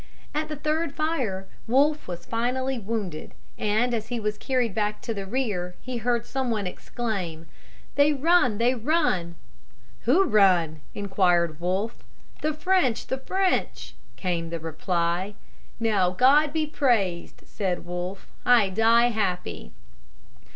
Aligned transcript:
At 0.33 0.47
the 0.49 0.55
third 0.55 0.95
fire 0.95 1.47
Wolfe 1.67 2.07
was 2.07 2.25
fatally 2.25 2.79
wounded, 2.79 3.35
and 3.55 3.93
as 3.93 4.07
he 4.07 4.19
was 4.19 4.35
carried 4.35 4.73
back 4.73 4.99
to 5.03 5.13
the 5.13 5.27
rear 5.27 5.75
he 5.79 5.97
heard 5.97 6.25
some 6.25 6.49
one 6.49 6.65
exclaim, 6.65 7.45
"They 7.93 8.11
run! 8.11 8.57
They 8.57 8.73
run!" 8.73 9.35
"Who 10.05 10.23
run?" 10.23 10.81
inquired 10.95 11.59
Wolfe. 11.59 12.03
"The 12.41 12.55
French! 12.55 13.05
The 13.05 13.19
French!" 13.19 13.93
came 14.15 14.49
the 14.49 14.59
reply. 14.59 15.35
"Now 15.79 16.09
God 16.09 16.51
be 16.51 16.65
praised," 16.65 17.43
said 17.45 17.85
Wolfe, 17.85 18.25
"I 18.43 18.69
die 18.69 19.09
happy." 19.09 19.71